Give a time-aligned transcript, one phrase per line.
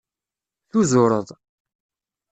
[0.69, 1.27] Tuzureḍ.